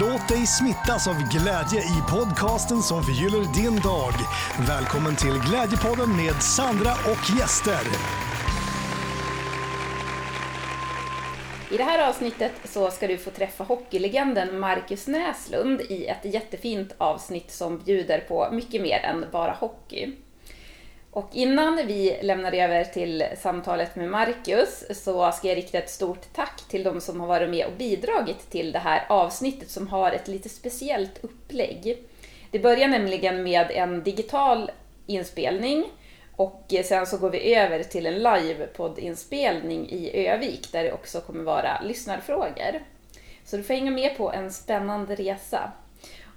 [0.00, 4.12] Låt dig smittas av glädje i podcasten som förgyller din dag.
[4.68, 7.80] Välkommen till Glädjepodden med Sandra och gäster.
[11.70, 16.94] I det här avsnittet så ska du få träffa hockeylegenden Marcus Näslund i ett jättefint
[16.98, 20.12] avsnitt som bjuder på mycket mer än bara hockey.
[21.14, 26.32] Och innan vi lämnar över till samtalet med Marcus så ska jag rikta ett stort
[26.34, 30.12] tack till de som har varit med och bidragit till det här avsnittet som har
[30.12, 31.98] ett lite speciellt upplägg.
[32.50, 34.70] Det börjar nämligen med en digital
[35.06, 35.84] inspelning
[36.36, 41.44] och sen så går vi över till en live-poddinspelning i Övik där det också kommer
[41.44, 42.82] vara lyssnarfrågor.
[43.44, 45.72] Så du får hänga med på en spännande resa.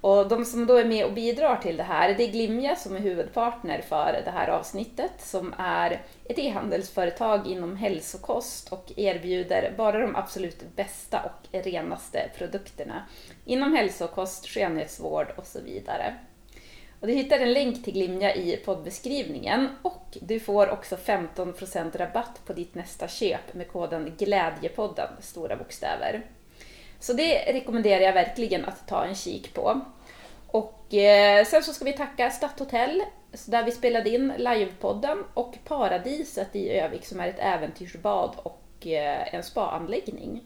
[0.00, 2.96] Och de som då är med och bidrar till det här, det är Glimja som
[2.96, 9.98] är huvudpartner för det här avsnittet, som är ett e-handelsföretag inom hälsokost och erbjuder bara
[9.98, 13.02] de absolut bästa och renaste produkterna
[13.44, 16.14] inom hälsokost, skönhetsvård och så vidare.
[17.00, 22.40] Och du hittar en länk till Glimja i poddbeskrivningen och du får också 15% rabatt
[22.46, 26.22] på ditt nästa köp med koden Glädjepodden, stora bokstäver.
[27.00, 29.80] Så det rekommenderar jag verkligen att ta en kik på.
[30.46, 33.02] Och eh, sen så ska vi tacka Stadthotell,
[33.46, 39.34] där vi spelade in livepodden, och Paradiset i Övik som är ett äventyrsbad och eh,
[39.34, 40.42] en spaanläggning.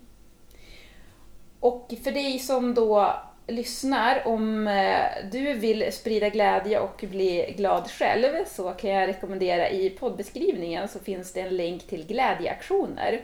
[1.60, 3.14] Och för dig som då
[3.46, 9.70] lyssnar, om eh, du vill sprida glädje och bli glad själv så kan jag rekommendera
[9.70, 13.20] i poddbeskrivningen så finns det en länk till glädjeaktioner.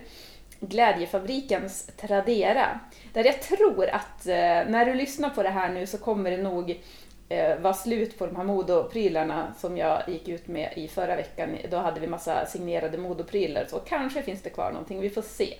[0.61, 2.81] Glädjefabrikens Tradera.
[3.13, 4.35] Där jag tror att eh,
[4.69, 6.81] när du lyssnar på det här nu så kommer det nog
[7.29, 11.57] eh, vara slut på de här modoprylarna som jag gick ut med i förra veckan.
[11.71, 15.55] Då hade vi massa signerade modoprylar, så kanske finns det kvar någonting, vi får se.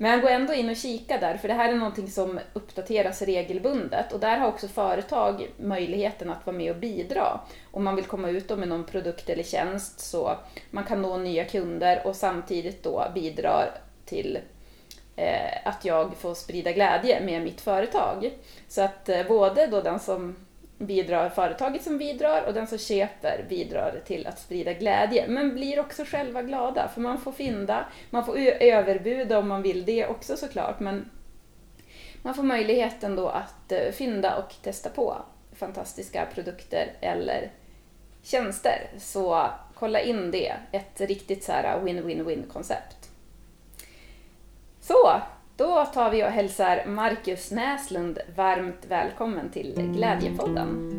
[0.00, 4.12] Men gå ändå in och kika där, för det här är någonting som uppdateras regelbundet
[4.12, 7.40] och där har också företag möjligheten att vara med och bidra
[7.70, 10.36] om man vill komma ut med någon produkt eller tjänst så
[10.70, 14.38] man kan nå nya kunder och samtidigt då bidrar till
[15.16, 18.30] eh, att jag får sprida glädje med mitt företag.
[18.68, 20.36] Så att eh, både då den som
[20.78, 25.28] bidrar, företaget som bidrar och den som köper bidrar till att sprida glädje.
[25.28, 29.84] Men blir också själva glada, för man får fynda, man får överbuda om man vill
[29.84, 31.10] det också såklart, men
[32.22, 35.16] man får möjligheten då att eh, fynda och testa på
[35.52, 37.50] fantastiska produkter eller
[38.22, 38.90] tjänster.
[38.98, 42.97] Så kolla in det, ett riktigt så här win-win-win koncept.
[44.88, 45.20] Så,
[45.56, 50.92] då tar vi och hälsar Marcus Näslund varmt välkommen till Glädjepodden.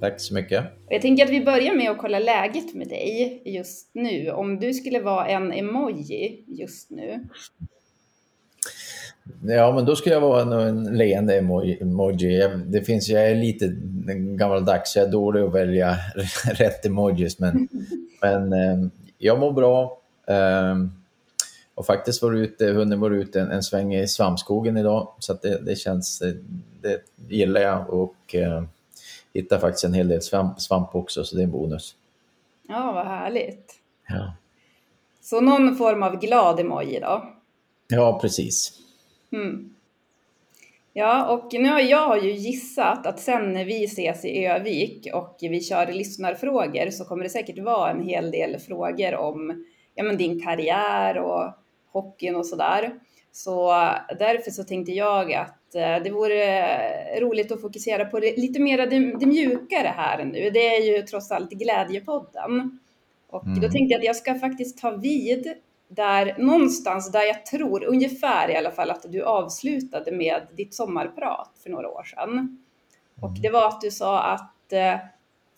[0.00, 0.64] Tack så mycket.
[0.88, 4.30] Jag tänker att vi börjar med att kolla läget med dig just nu.
[4.30, 7.28] Om du skulle vara en emoji just nu?
[9.42, 12.48] Ja, men då skulle jag vara en, en leende emoji.
[12.66, 13.66] Det finns, jag är lite
[14.38, 15.96] gammaldags, jag är dålig att välja
[16.54, 17.68] rätt emojis, men,
[18.22, 19.98] men eh, jag mår bra.
[20.26, 21.01] Um,
[21.74, 25.58] och faktiskt var ute, hunden var ute en, en sväng i svampskogen idag, så det,
[25.58, 26.22] det, känns,
[26.80, 28.62] det gillar jag och eh,
[29.34, 31.94] hittar faktiskt en hel del svamp, svamp också, så det är en bonus.
[32.68, 33.74] Ja, vad härligt.
[34.08, 34.32] Ja.
[35.20, 37.32] Så någon form av glad emoji då?
[37.88, 38.78] Ja, precis.
[39.32, 39.74] Mm.
[40.92, 45.36] Ja, och nu har jag ju gissat att sen när vi ses i Övik och
[45.40, 50.16] vi kör lyssnarfrågor så kommer det säkert vara en hel del frågor om ja, men
[50.16, 51.52] din karriär och
[51.92, 52.92] hockeyn och sådär.
[53.32, 53.72] Så
[54.18, 58.78] därför så tänkte jag att eh, det vore roligt att fokusera på det, lite mer
[58.78, 60.50] det, det mjukare här nu.
[60.50, 62.78] Det är ju trots allt Glädjepodden.
[63.28, 63.60] Och mm.
[63.60, 65.54] då tänkte jag att jag ska faktiskt ta vid
[65.88, 71.50] där någonstans där jag tror ungefär i alla fall att du avslutade med ditt sommarprat
[71.62, 72.62] för några år sedan.
[73.20, 73.42] Och mm.
[73.42, 74.96] det var att du sa att eh,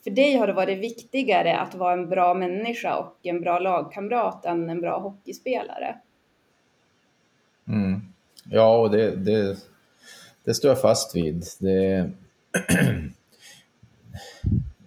[0.05, 4.45] för dig har det varit viktigare att vara en bra människa och en bra lagkamrat
[4.45, 5.97] än en bra hockeyspelare.
[7.69, 8.01] Mm.
[8.51, 9.57] Ja, och det, det,
[10.45, 11.45] det, står jag fast vid.
[11.59, 12.11] Det,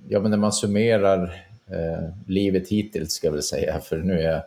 [0.08, 1.24] ja, men när man summerar
[1.68, 4.44] eh, livet hittills, ska jag väl säga, för nu är jag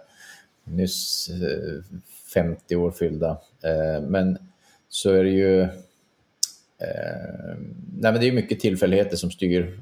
[0.64, 1.98] nyss eh,
[2.34, 3.30] 50 år fyllda.
[3.62, 4.38] Eh, men
[4.88, 5.68] så är det ju eh,
[7.92, 9.80] nej, men det är mycket tillfälligheter som styr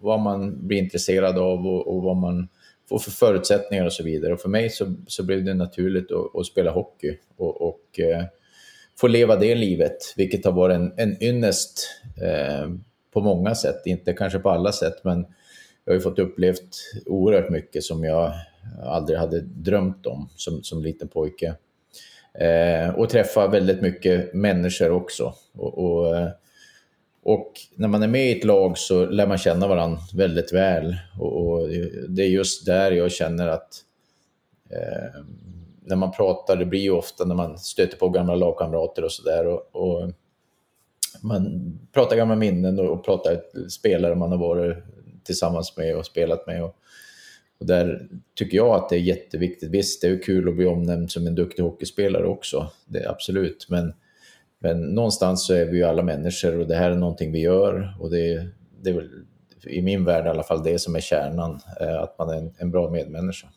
[0.00, 2.48] vad man blir intresserad av och, och vad man
[2.90, 4.32] och för förutsättningar och så vidare.
[4.32, 8.24] Och för mig så, så blev det naturligt att, att spela hockey och, och eh,
[8.98, 11.88] få leva det livet, vilket har varit en, en ynnest
[12.22, 12.70] eh,
[13.12, 13.82] på många sätt.
[13.86, 15.26] Inte kanske på alla sätt, men
[15.84, 16.68] jag har ju fått upplevt
[17.06, 18.32] oerhört mycket som jag
[18.82, 21.54] aldrig hade drömt om som, som liten pojke.
[22.34, 25.34] Eh, och träffa väldigt mycket människor också.
[25.54, 26.28] Och, och, eh,
[27.28, 30.96] och, när man är med i ett lag så lär man känna varandra väldigt väl.
[31.20, 31.68] Och,
[32.08, 33.84] det är just där jag känner att
[34.70, 35.20] eh,
[35.80, 39.46] när man pratar, det blir ju ofta när man stöter på gamla lagkamrater och sådär.
[39.46, 40.12] Och, och,
[41.22, 44.76] man pratar gamla minnen och, och pratar spelare man har varit
[45.24, 46.64] tillsammans med och spelat med.
[46.64, 46.76] Och,
[47.58, 49.70] och där tycker jag att det är jätteviktigt.
[49.70, 53.66] Visst, det är kul att bli omnämnd som en duktig hockeyspelare också, det är absolut.
[53.68, 53.92] Men,
[54.58, 57.96] men någonstans så är vi ju alla människor och det här är någonting vi gör.
[58.00, 58.48] Och det,
[58.82, 59.10] det är väl
[59.66, 62.54] i min värld i alla fall det som är kärnan, eh, att man är en,
[62.58, 63.48] en bra medmänniska.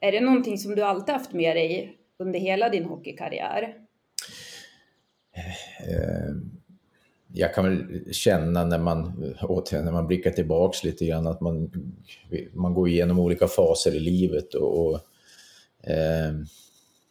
[0.00, 3.74] Är det någonting som du alltid haft med dig under hela din hockeykarriär?
[5.88, 6.34] Eh,
[7.32, 11.72] jag kan väl känna när man, återigen, när man blickar tillbaks lite grann att man,
[12.52, 15.00] man går igenom olika faser i livet och, och
[15.90, 16.32] eh,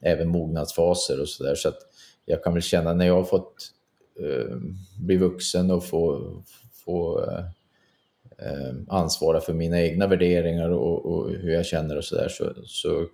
[0.01, 1.55] även mognadsfaser och sådär.
[1.55, 1.79] Så att
[2.25, 3.71] jag kan väl känna när jag har fått
[4.19, 4.57] eh,
[4.99, 6.31] bli vuxen och få,
[6.85, 7.23] få
[8.39, 13.07] eh, ansvara för mina egna värderingar och, och hur jag känner och sådär så, så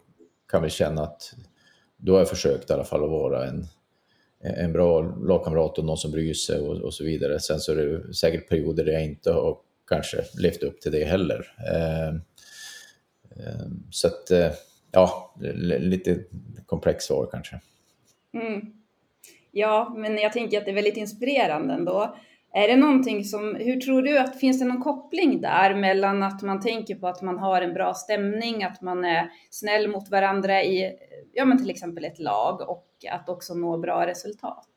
[0.47, 1.33] kan vi känna att
[1.97, 3.68] då har jag försökt i alla fall att vara en,
[4.39, 7.39] en bra lagkamrat och någon som bryr sig och, och, så vidare.
[7.39, 9.57] Sen så är det säkert perioder där jag inte har
[9.88, 11.56] kanske levt upp till det heller.
[11.68, 12.07] Eh,
[13.45, 14.51] eh, så att, eh,
[14.94, 15.34] ja,
[15.80, 16.19] lite
[16.66, 17.60] komplext svar kanske.
[18.34, 18.74] Mm.
[19.51, 22.16] Ja, men jag tänker att det är väldigt inspirerande ändå.
[22.54, 26.42] Är det någonting som, hur tror du att, finns det någon koppling där mellan att
[26.42, 30.63] man tänker på att man har en bra stämning, att man är snäll mot varandra
[30.63, 30.95] i,
[31.34, 34.68] ja men till exempel ett lag och att också nå bra resultat?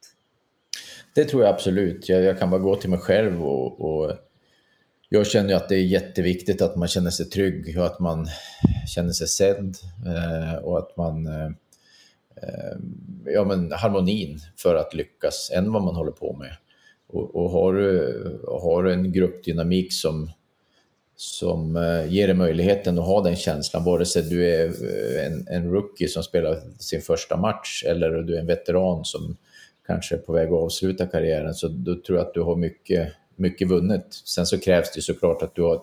[1.15, 2.09] Det tror jag absolut.
[2.09, 4.13] Jag, jag kan bara gå till mig själv och, och
[5.09, 8.27] jag känner att det är jätteviktigt att man känner sig trygg och att man
[8.95, 9.77] känner sig sedd
[10.07, 11.51] eh, och att man eh,
[13.25, 16.57] ja, men harmonin för att lyckas än vad man håller på med.
[17.09, 20.31] Och, och har, du, har du en gruppdynamik som,
[21.17, 24.71] som eh, ger dig möjligheten att ha den känslan, vare sig du är
[25.27, 29.37] en, en rookie som spelar sin första match eller du är en veteran som
[29.87, 33.13] kanske är på väg att avsluta karriären, så då tror jag att du har mycket,
[33.37, 34.07] mycket vunnet.
[34.11, 35.81] Sen så krävs det såklart att du har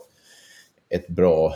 [0.89, 1.55] ett bra,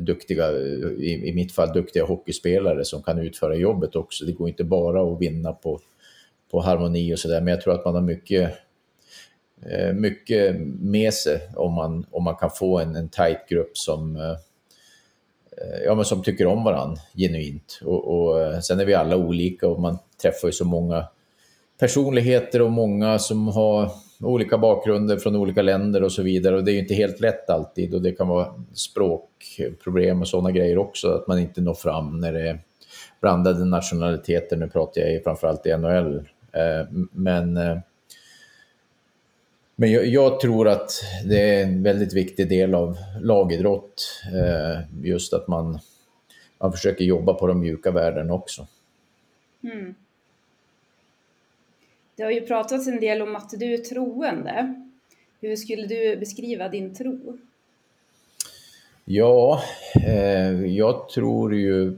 [0.00, 4.24] duktiga, i, i mitt fall duktiga hockeyspelare som kan utföra jobbet också.
[4.24, 5.80] Det går inte bara att vinna på,
[6.50, 8.54] på harmoni och sådär, men jag tror att man har mycket
[9.70, 14.16] eh, mycket med sig om man, om man kan få en, en tight grupp som,
[14.16, 14.36] eh,
[15.84, 17.80] ja, men som tycker om varandra genuint.
[17.84, 21.06] Och, och, eh, sen är vi alla olika och man träffar ju så många
[21.78, 23.90] personligheter och många som har
[24.20, 26.56] olika bakgrunder från olika länder och så vidare.
[26.56, 30.50] Och det är ju inte helt lätt alltid och det kan vara språkproblem och sådana
[30.50, 32.60] grejer också, att man inte når fram när det är
[33.20, 34.56] blandade nationaliteter.
[34.56, 36.16] Nu pratar jag framförallt i NHL.
[36.52, 37.78] Eh, men eh,
[39.80, 40.90] men jag, jag, tror att
[41.24, 45.78] det är en väldigt viktig del av lagidrott, eh, just att man,
[46.60, 48.66] man försöker jobba på de mjuka värdena också.
[49.62, 49.94] Mm.
[52.18, 54.84] Det har ju pratats en del om att du är troende.
[55.40, 57.38] Hur skulle du beskriva din tro?
[59.04, 59.62] Ja,
[60.06, 61.96] eh, jag tror ju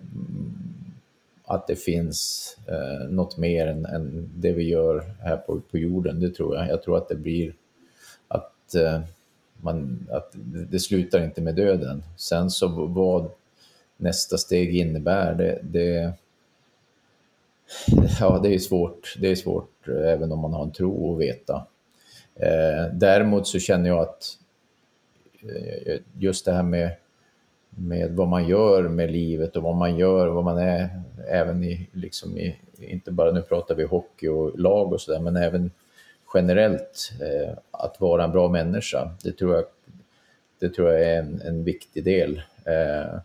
[1.45, 6.21] att det finns eh, något mer än, än, det vi gör här på, på jorden,
[6.21, 6.69] det tror jag.
[6.69, 7.53] Jag tror att det blir
[8.75, 9.01] Eh,
[9.63, 10.33] man, att
[10.71, 12.03] det slutar inte med döden.
[12.17, 13.31] Sen så vad
[13.97, 16.13] nästa steg innebär, det, det
[18.21, 19.17] ja, det är svårt.
[19.21, 21.67] Det är svårt Eh, även om man har en tro att veta.
[22.35, 24.39] Eh, däremot så känner jag att
[25.43, 26.91] eh, just det här med,
[27.71, 31.89] med vad man gör med livet och vad man gör, vad man är, även i,
[31.93, 35.71] liksom i, inte bara nu pratar vi hockey och lag och sådär, men även
[36.35, 39.11] generellt eh, att vara en bra människa.
[39.23, 39.65] Det tror jag,
[40.59, 42.43] det tror jag är en, en viktig del.
[42.65, 43.21] Eh,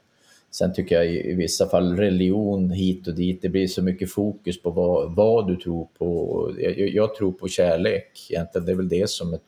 [0.56, 4.12] sen tycker jag i, i, vissa fall religion hit och dit, det blir så mycket
[4.12, 6.52] fokus på vad, vad du tror på.
[6.58, 8.66] Jag, jag, tror på kärlek, egentligen.
[8.66, 9.40] det är väl det som är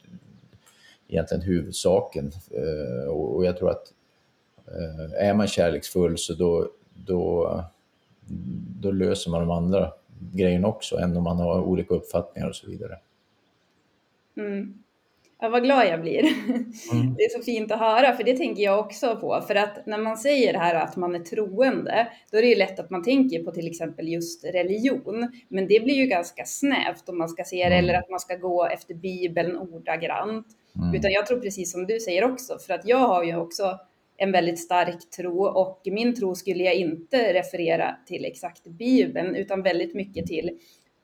[1.07, 2.31] egentligen huvudsaken.
[2.51, 3.93] Eh, och, och, jag tror att
[4.67, 7.63] eh, är man kärleksfull så då, då,
[8.81, 9.91] då löser man de andra
[10.33, 12.97] grejerna också, än om man har olika uppfattningar och så vidare.
[14.37, 14.83] Mm.
[15.39, 16.19] Ja, vad glad jag blir.
[16.19, 17.15] Mm.
[17.17, 19.43] Det är så fint att höra, för det tänker jag också på.
[19.47, 22.55] För att när man säger det här att man är troende, då är det ju
[22.55, 25.31] lätt att man tänker på till exempel just religion.
[25.47, 27.79] Men det blir ju ganska snävt om man ska se det, mm.
[27.79, 30.47] eller att man ska gå efter Bibeln ordagrant.
[30.75, 30.95] Mm.
[30.95, 33.79] Utan jag tror precis som du säger också, för att jag har ju också
[34.17, 39.63] en väldigt stark tro och min tro skulle jag inte referera till exakt Bibeln utan
[39.63, 40.57] väldigt mycket till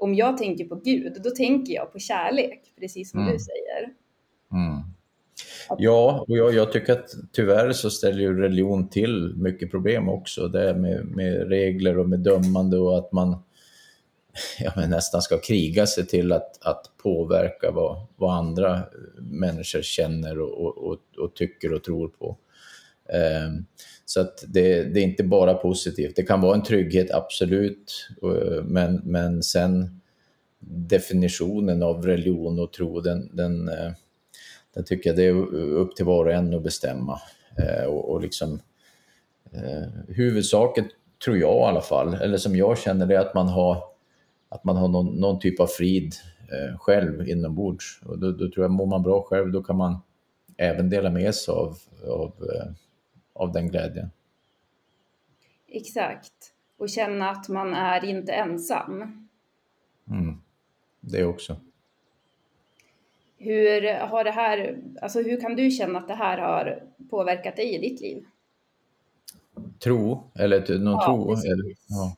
[0.03, 3.33] om jag tänker på Gud, då tänker jag på kärlek, precis som mm.
[3.33, 3.62] du säger.
[5.77, 10.47] Ja, och jag, jag, tycker att tyvärr så ställer ju religion till mycket problem också.
[10.47, 13.43] Det med, med regler och med dömande och att man
[14.59, 18.83] ja, men nästan ska kriga sig till att, att påverka vad, vad andra
[19.17, 22.37] människor känner och, och, och tycker och tror på.
[23.47, 23.65] Um,
[24.05, 26.15] så att det, det, är inte bara positivt.
[26.15, 30.01] Det kan vara en trygghet, absolut, eh, men, men sen
[30.59, 33.91] definitionen av religion och tro, den, den, eh,
[34.73, 37.19] den tycker jag det är upp till var och en att bestämma.
[37.57, 38.59] Eh, och, och liksom,
[39.51, 40.85] eh, huvudsaken,
[41.25, 43.83] tror jag i alla fall, eller som jag känner det, är att man har,
[44.49, 48.01] att man har någon, någon typ av frid eh, själv inombords.
[48.05, 49.97] Och då, då tror jag, mår man bra själv, då kan man
[50.57, 51.77] även dela med sig av,
[52.07, 52.71] av, eh,
[53.33, 54.09] av den glädjen.
[55.67, 56.33] Exakt.
[56.77, 59.27] Och känna att man är inte ensam.
[60.09, 60.41] Mm.
[60.99, 61.55] Det också.
[63.43, 67.75] Hur har det här, alltså hur kan du känna att det här har påverkat dig
[67.75, 68.23] i ditt liv?
[69.83, 71.31] Tro, eller någon ja, tro?
[71.31, 72.15] Eller, ja.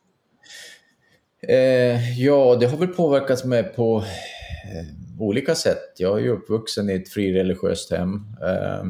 [1.48, 5.94] Eh, ja, det har väl påverkats mig på eh, olika sätt.
[5.98, 8.14] Jag är ju uppvuxen i ett frireligiöst hem.
[8.42, 8.86] Eh,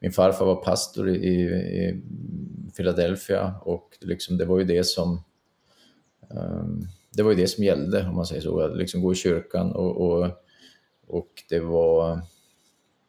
[0.00, 2.02] min farfar var pastor i, i
[2.76, 5.22] Philadelphia och liksom det var ju det som
[6.30, 9.16] um, det var ju det som gällde om man säger så, att liksom gå i
[9.16, 10.30] kyrkan och, och,
[11.08, 12.20] och det var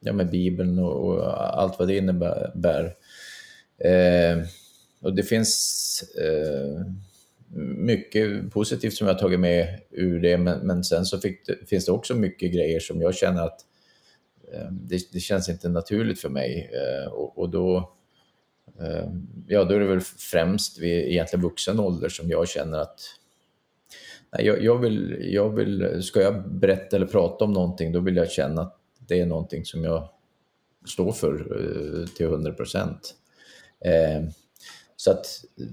[0.00, 2.94] ja, med Bibeln och, och allt vad det innebär.
[3.78, 4.38] Eh,
[5.00, 6.84] och det finns eh,
[7.58, 11.86] mycket positivt som jag har tagit med ur det, men, men sen så det, finns
[11.86, 13.60] det också mycket grejer som jag känner att
[14.52, 16.70] eh, det, det, känns inte naturligt för mig.
[16.72, 17.92] Eh, och, och, då,
[18.80, 19.08] eh,
[19.46, 23.00] ja, då är det väl främst vid egentligen vuxen ålder som jag känner att
[24.30, 28.30] jag, jag, vill, jag vill, ska jag berätta eller prata om någonting, då vill jag
[28.30, 30.08] känna att det är någonting som jag
[30.86, 33.14] står för eh, till 100 procent.
[33.84, 34.28] Eh,
[34.96, 35.26] så att,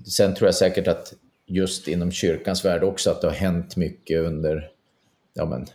[0.08, 1.14] sen tror jag säkert att
[1.46, 4.72] just inom kyrkans värld också att det har hänt mycket under
[5.34, 5.66] ja, men,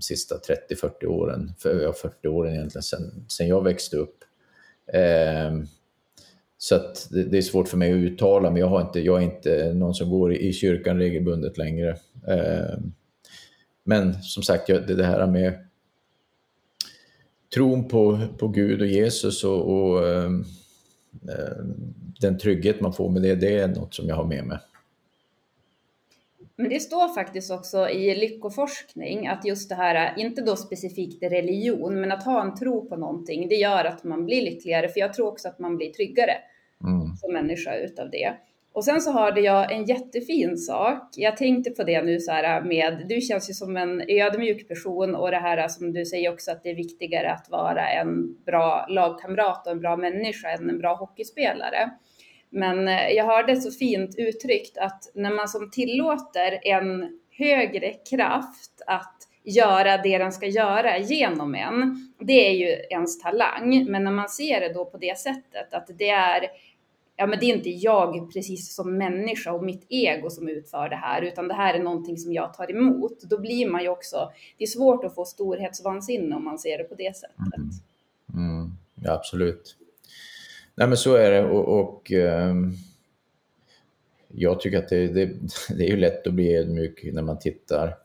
[0.00, 0.36] sista
[0.70, 4.16] 30-40 åren, för, ja, 40 åren egentligen, sen, sen jag växte upp.
[4.92, 5.52] Eh,
[6.62, 9.22] så att det, det, är svårt för mig att uttala, men jag, har inte, jag
[9.22, 11.88] är inte någon som går i, i kyrkan regelbundet längre.
[12.28, 12.78] Eh,
[13.84, 15.66] men som sagt, det, det här med
[17.54, 20.30] tron på, på Gud och Jesus och, och eh,
[22.20, 24.58] den trygghet man får med det, det är något som jag har med mig.
[26.60, 32.00] Men det står faktiskt också i lyckoforskning att just det här, inte då specifikt religion,
[32.00, 34.88] men att ha en tro på någonting, det gör att man blir lyckligare.
[34.88, 36.36] För jag tror också att man blir tryggare
[36.84, 37.16] mm.
[37.16, 38.34] som människa utav det.
[38.72, 41.08] Och sen så hörde jag en jättefin sak.
[41.16, 45.14] Jag tänkte på det nu så här med, du känns ju som en ödmjuk person
[45.14, 48.86] och det här som du säger också att det är viktigare att vara en bra
[48.88, 51.90] lagkamrat och en bra människa än en bra hockeyspelare.
[52.50, 58.82] Men eh, jag hörde så fint uttryckt att när man som tillåter en högre kraft
[58.86, 63.86] att göra det den ska göra genom en, det är ju ens talang.
[63.88, 66.46] Men när man ser det då på det sättet, att det är
[67.20, 70.96] ja men det är inte jag precis som människa och mitt ego som utför det
[70.96, 73.20] här, utan det här är någonting som jag tar emot.
[73.20, 76.84] Då blir man ju också, det är svårt att få storhetsvansinne om man ser det
[76.84, 77.38] på det sättet.
[77.56, 78.50] Mm.
[78.50, 78.70] Mm.
[79.02, 79.76] Ja, absolut.
[80.74, 81.44] Nej men så är det.
[81.44, 82.76] Och, och um,
[84.28, 85.26] jag tycker att det, det,
[85.76, 87.96] det, är ju lätt att bli ödmjuk när man tittar,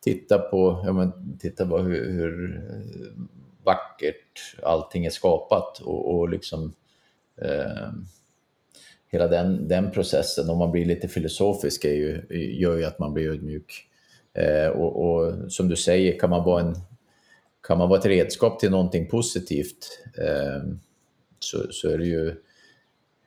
[0.00, 3.24] tittar på, ja, men tittar på hur, hur eh,
[3.64, 6.72] vackert allting är skapat och, och liksom
[7.36, 8.06] um,
[9.12, 12.26] hela den, den processen, om man blir lite filosofisk, är ju,
[12.60, 13.86] gör ju att man blir ödmjuk.
[14.34, 16.74] Eh, och, och, som du säger, kan man vara, en,
[17.62, 20.62] kan man vara ett redskap till någonting positivt eh,
[21.40, 22.28] så, så är det ju,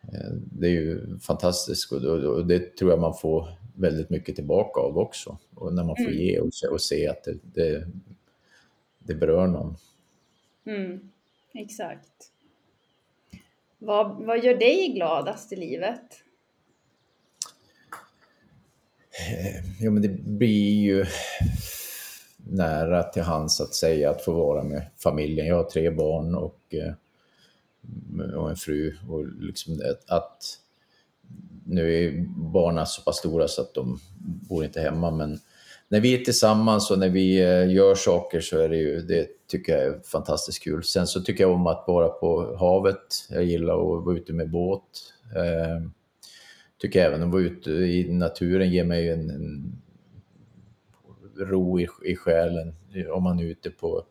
[0.01, 4.97] eh, det är ju fantastiskt och, det tror jag man får väldigt mycket tillbaka av
[4.97, 5.37] också.
[5.55, 6.17] Och när man får mm.
[6.17, 7.87] ge och se, och se att det, det,
[8.99, 9.75] det berör någon.
[10.65, 11.09] Mm,
[11.53, 12.31] exakt.
[13.77, 16.23] Vad, vad gör dig gladast i livet?
[19.29, 21.05] Eh, jo, men det blir ju
[22.37, 25.47] nära till hands att säga att få vara med familjen.
[25.47, 26.93] Jag har tre barn och, eh,
[28.35, 28.95] och en fru.
[29.09, 30.59] Och liksom att,
[31.65, 33.99] nu är barnen så pass stora så att de
[34.49, 35.39] bor inte hemma, men
[35.87, 39.27] när vi är tillsammans och när vi eh, gör saker så är det ju, det
[39.47, 40.83] tycker jag är fantastiskt kul.
[40.83, 43.27] Sen så tycker jag om att vara på havet.
[43.29, 44.81] Jag gillar att vara ute med båt.
[45.35, 45.89] Eh,
[46.81, 49.81] tycker även att vara ute i naturen ger mig en, en
[51.37, 52.75] ro i, i själen.
[53.13, 54.05] Om man är ute på,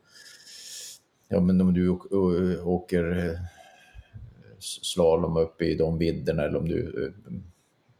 [1.28, 1.88] ja men om du
[2.62, 3.38] åker
[4.62, 7.32] slalom uppe i de vidderna eller om du eh,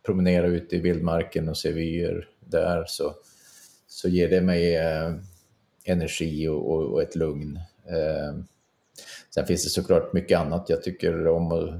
[0.06, 3.14] promenerar ute i vildmarken och ser vyer där så,
[3.86, 5.14] så ger det mig eh,
[5.84, 7.56] energi och, och, och, ett lugn.
[7.86, 8.42] Eh,
[9.34, 11.70] sen finns det såklart mycket annat jag tycker om att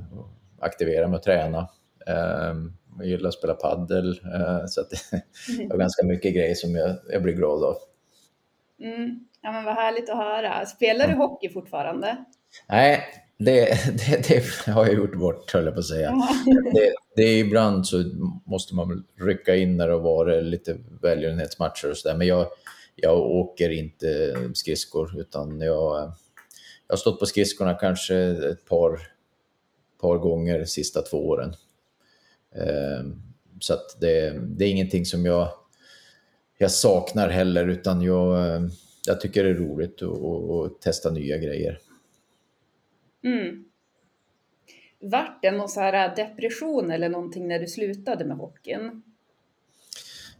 [0.61, 1.69] aktivera mig och träna.
[2.07, 2.55] Eh,
[2.99, 6.97] jag gillar att spela paddel eh, så att det är ganska mycket grejer som jag,
[7.09, 7.77] jag blir glad av.
[8.81, 9.29] Mm.
[9.41, 10.67] Ja men vad härligt att höra.
[10.67, 12.25] Spelar du hockey fortfarande?
[12.69, 13.05] Nej,
[13.45, 16.13] det, det, det, har jag gjort bort, höll jag på att säga.
[16.75, 18.05] Det, det är ibland så
[18.47, 22.17] måste man rycka in när det varit lite välgörenhetsmatcher och sådär.
[22.17, 22.47] Men jag,
[22.97, 26.13] jag åker inte skridskor utan jag,
[26.87, 29.01] jag har stått på skridskorna kanske ett par,
[30.01, 31.55] par gånger de sista två åren.
[32.55, 33.23] Ehm,
[33.61, 35.49] så att det, det är ingenting som jag,
[36.59, 38.61] jag saknar heller utan jag,
[39.07, 41.79] jag tycker det är roligt att, att testa nya grejer.
[43.25, 43.65] Mm.
[45.01, 49.03] Vart det någon så här äh, depression eller någonting när du slutade med hockeyn?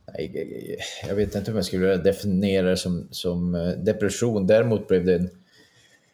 [0.07, 4.47] Nej, jag vet inte om jag skulle definiera det som, som äh, depression.
[4.47, 5.31] Däremot blev det en,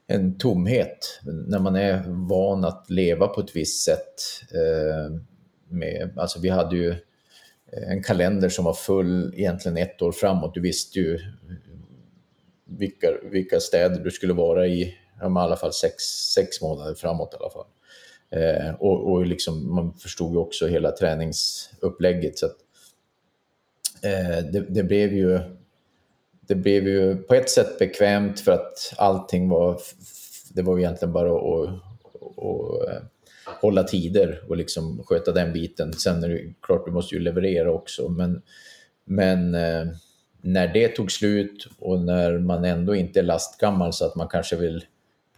[0.07, 4.15] en tomhet när man är van att leva på ett visst sätt.
[4.55, 5.21] Äh,
[5.69, 6.95] med, alltså vi hade ju
[7.73, 10.55] en kalender som var full egentligen ett år framåt.
[10.55, 11.19] Du visste ju
[12.65, 16.03] vilka, vilka städer du skulle vara i i alla fall sex,
[16.35, 17.67] sex månader framåt i alla fall.
[18.31, 22.39] Eh, och och liksom, man förstod ju också hela träningsupplägget.
[22.39, 22.57] Så att,
[24.03, 25.41] eh, det, det, blev ju,
[26.41, 29.81] det blev ju på ett sätt bekvämt för att allting var,
[30.53, 33.03] det var egentligen bara att, att, att eh,
[33.61, 35.93] hålla tider och liksom sköta den biten.
[35.93, 38.43] Sen är det klart, du måste ju leverera också, men,
[39.05, 39.87] men eh,
[40.41, 44.57] när det tog slut och när man ändå inte är lastgammal så att man kanske
[44.57, 44.85] vill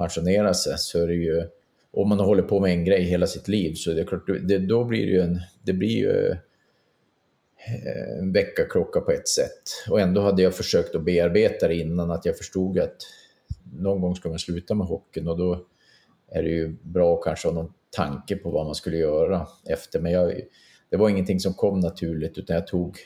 [0.00, 1.42] pensionera sig så är det ju,
[1.90, 4.58] om man håller på med en grej hela sitt liv så är det klart, det,
[4.58, 9.90] då blir det ju en, det blir ju eh, en väckarklocka på ett sätt.
[9.90, 12.96] Och ändå hade jag försökt att bearbeta det innan, att jag förstod att
[13.72, 15.66] någon gång ska man sluta med hockeyn och då
[16.28, 20.00] är det ju bra att kanske ha någon tanke på vad man skulle göra efter.
[20.00, 20.40] Men jag,
[20.90, 22.98] det var ingenting som kom naturligt utan jag tog,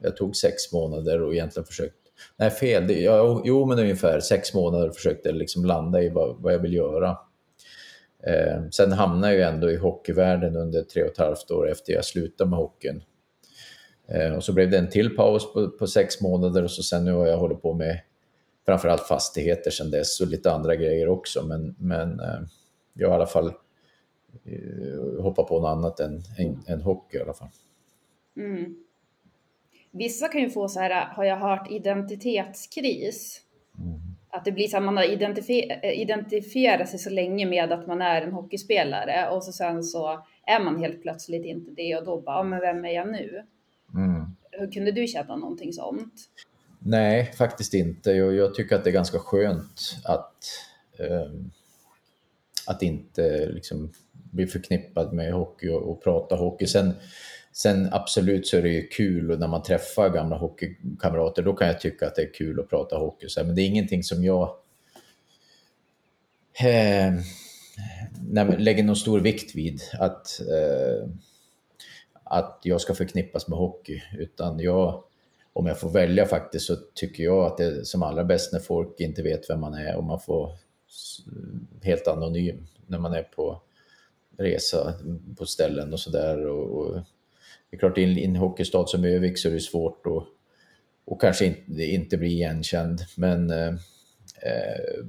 [0.00, 2.86] jag tog sex månader och egentligen försökt Nej, fel.
[2.86, 6.74] Det, ja, jo, men ungefär sex månader försökte liksom landa i vad, vad jag vill
[6.74, 7.18] göra.
[8.26, 12.04] Eh, sen hamnade jag ändå i hockeyvärlden under tre och ett halvt år efter jag
[12.04, 13.02] slutade med hockeyn.
[14.08, 17.04] Eh, och så blev det en till paus på, på, sex månader och så sen
[17.04, 18.00] nu har jag hållit på med
[18.66, 21.46] framförallt fastigheter sen dess och lite andra grejer också.
[21.46, 22.40] Men, men eh,
[22.92, 23.52] jag har i alla fall
[24.44, 27.48] eh, hoppat på något annat än, än, än hockey i alla fall.
[28.36, 28.76] Mm.
[29.90, 33.40] Vissa kan ju få så här, har jag hört, identitetskris.
[33.78, 34.00] Mm.
[34.30, 38.02] Att det blir så att man har identifier identifierat sig så länge med att man
[38.02, 42.20] är en hockeyspelare och så sen så är man helt plötsligt inte det och då
[42.20, 43.42] bara, men vem är jag nu?
[43.94, 44.24] Mm.
[44.50, 46.14] Hur kunde du känna någonting sånt?
[46.78, 48.10] Nej, faktiskt inte.
[48.10, 50.34] Jag, jag tycker att det är ganska skönt att,
[50.98, 51.30] eh,
[52.66, 56.66] att inte liksom bli förknippad med hockey och, och prata hockey.
[56.66, 56.94] Sen,
[57.52, 61.66] Sen absolut så är det ju kul och när man träffar gamla hockeykamrater då kan
[61.66, 63.28] jag tycka att det är kul att prata hockey.
[63.28, 64.56] Så men det är ingenting som jag
[66.60, 67.14] eh,
[68.58, 69.80] lägger någon stor vikt vid.
[69.98, 71.08] Att, eh,
[72.24, 74.02] att jag ska förknippas med hockey.
[74.18, 75.04] Utan jag,
[75.52, 78.60] om jag får välja faktiskt så tycker jag att det är som allra bäst när
[78.60, 80.52] folk inte vet vem man är och man får
[81.82, 83.62] helt anonym när man är på
[84.38, 84.94] resa
[85.38, 86.46] på ställen och sådär.
[86.46, 87.00] Och, och
[87.70, 90.24] det är klart, i en hockeystad som Övik så är det svårt att
[91.10, 93.00] och kanske inte, inte bli igenkänd.
[93.16, 93.74] Men eh,
[94.42, 95.04] eh,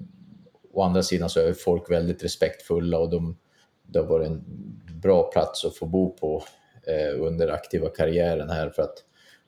[0.71, 3.37] å andra sidan så är folk väldigt respektfulla och de,
[3.83, 4.43] det har varit en
[5.01, 6.43] bra plats att få bo på
[6.87, 9.03] eh, under aktiva karriären här för att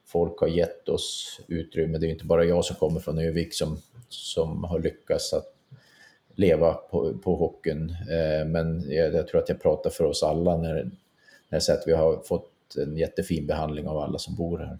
[0.05, 1.97] folk har gett oss utrymme.
[1.97, 3.77] Det är inte bara jag som kommer från Övik som,
[4.09, 5.53] som har lyckats att
[6.35, 7.89] leva på, på hockeyn.
[7.89, 10.91] Eh, men jag, jag, tror att jag pratar för oss alla när, när
[11.49, 14.79] jag säger att vi har fått en jättefin behandling av alla som bor här.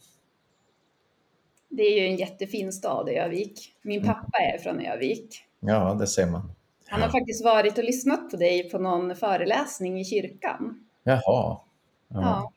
[1.69, 3.73] Det är ju en jättefin stad, Övik.
[3.81, 4.13] Min mm.
[4.13, 5.43] pappa är från Övik.
[5.59, 6.51] Ja, det ser man.
[6.85, 10.87] Han har faktiskt varit och lyssnat på dig på någon föreläsning i kyrkan.
[11.03, 11.21] Jaha.
[11.23, 11.61] Ja.
[12.07, 12.51] ja.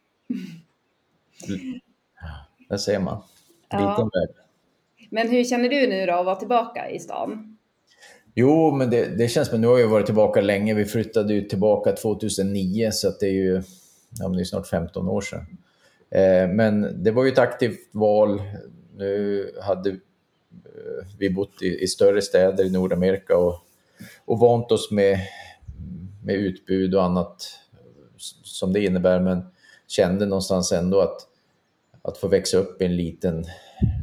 [2.69, 3.23] Där ser man.
[3.69, 4.11] Ja.
[5.11, 7.59] Men hur känner du nu då att vara tillbaka i stan?
[8.35, 10.75] Jo, men det, det känns som, nu har jag varit tillbaka länge.
[10.75, 13.63] Vi flyttade ju tillbaka 2009 så att det är ju
[14.19, 15.47] ja, det är snart 15 år sedan.
[16.11, 18.43] Eh, men det var ju ett aktivt val.
[18.97, 19.97] Nu hade eh,
[21.19, 23.59] vi bott i, i, större städer i Nordamerika och,
[24.25, 25.19] och vant oss med,
[26.25, 27.61] med utbud och annat
[28.43, 29.43] som det innebär, men
[29.89, 31.17] kände någonstans ändå att,
[32.03, 33.45] att få växa upp i en liten,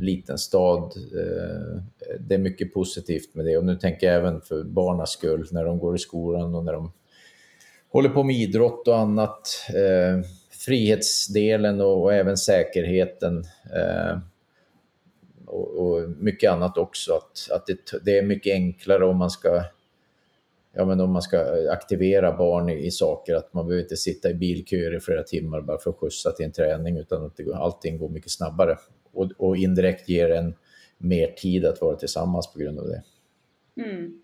[0.02, 1.82] liten stad, eh,
[2.20, 3.58] det är mycket positivt med det.
[3.58, 6.74] Och nu tänker jag även för barnas skull, när de går i skolan och när
[6.74, 6.92] de
[7.92, 9.66] håller på med idrott och annat.
[9.70, 10.26] Eh,
[10.66, 13.44] frihetsdelen och, och, även säkerheten.
[13.76, 14.20] Eh,
[15.46, 17.14] och, och, mycket annat också.
[17.14, 19.64] Att, att det, det, är mycket enklare om man ska
[20.74, 24.30] ja, men om man ska aktivera barn i, i, saker, att man behöver inte sitta
[24.30, 27.56] i bilköer i flera timmar bara för att skjutsa till en träning, utan att det,
[27.56, 28.78] allting går mycket snabbare.
[29.14, 30.54] Och, och indirekt ger en
[30.98, 33.04] mer tid att vara tillsammans på grund av det.
[33.84, 34.21] Mm.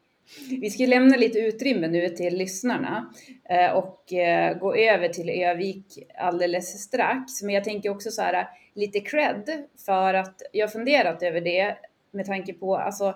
[0.61, 3.13] Vi ska lämna lite utrymme nu till lyssnarna
[3.49, 5.85] eh, och eh, gå över till Övik
[6.17, 7.41] alldeles strax.
[7.43, 11.77] Men jag tänker också så här lite cred för att jag funderat över det
[12.11, 13.13] med tanke på alltså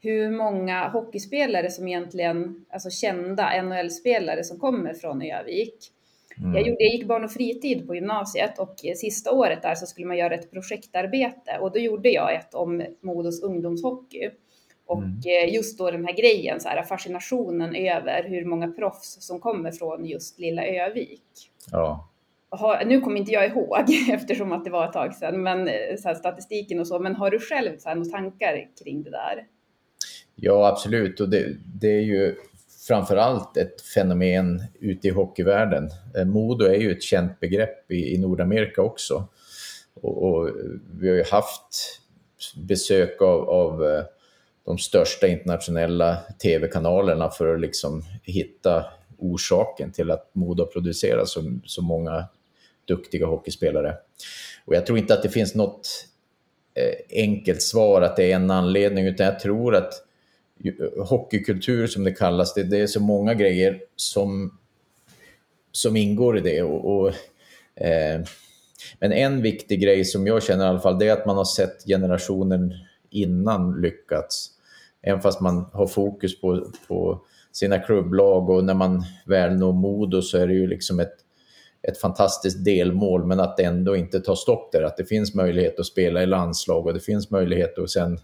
[0.00, 5.92] hur många hockeyspelare som egentligen, alltså kända NHL-spelare som kommer från Övik.
[6.38, 6.54] Mm.
[6.54, 10.06] Jag, gjorde, jag gick barn och fritid på gymnasiet och sista året där så skulle
[10.06, 14.30] man göra ett projektarbete och då gjorde jag ett om Modos ungdomshockey.
[14.86, 15.20] Och mm.
[15.24, 19.72] Eh, just då den här grejen, så här, fascinationen över hur många proffs som kommer
[19.72, 21.22] från just lilla Övik.
[21.72, 22.10] Ja.
[22.48, 25.96] Har, nu kommer inte jag ihåg eftersom att det var ett tag sedan, men eh,
[25.98, 29.10] så här, statistiken och så, men har du själv så här, några tankar kring det
[29.10, 29.46] där?
[30.34, 31.20] Ja, absolut.
[31.20, 32.34] Och det, det är ju
[32.88, 35.90] framför allt ett fenomen ute i hockeyvärlden.
[36.16, 39.28] Eh, Modo är ju ett känt begrepp i, i Nordamerika också.
[39.94, 40.50] Och, och,
[41.00, 42.00] vi har ju haft
[42.68, 43.82] besök av, av
[44.66, 48.84] de största internationella tv-kanalerna för att liksom hitta
[49.18, 52.28] orsaken till att Modo producerar så, så många
[52.84, 53.94] duktiga hockeyspelare.
[54.64, 55.88] Och jag tror inte att det finns något
[56.74, 59.92] eh, enkelt svar att det är en anledning, utan jag tror att
[60.98, 64.58] hockeykultur som det kallas, det, det är så många grejer som,
[65.72, 66.62] som ingår i det.
[66.62, 67.08] Och, och
[67.84, 68.20] eh,
[68.98, 71.44] men en viktig grej som jag känner i alla fall, det är att man har
[71.44, 72.74] sett generationen
[73.10, 74.55] innan lyckats
[75.06, 77.20] även fast man har fokus på, på
[77.52, 81.14] sina klubblag och när man väl når Modo så är det ju liksom ett,
[81.88, 84.82] ett fantastiskt delmål men att det ändå inte tar stopp där.
[84.82, 88.18] Att det finns möjlighet att spela i landslag och det finns möjlighet att sen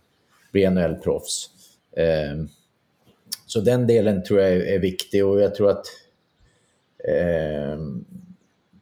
[0.52, 1.48] bli NHL-proffs.
[1.96, 2.44] Eh,
[3.46, 5.86] så den delen tror jag är, är viktig och jag tror att
[7.08, 7.78] eh,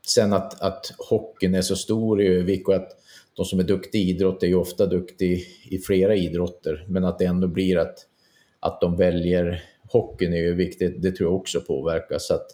[0.06, 2.90] sen att, att hockeyn är så stor i Övik och att
[3.34, 5.38] de som är duktiga i idrott är ju ofta duktiga
[5.70, 7.98] i flera idrotter, men att det ändå blir att,
[8.60, 12.18] att de väljer hockeyn är ju viktigt, det tror jag också påverkar.
[12.18, 12.46] Så att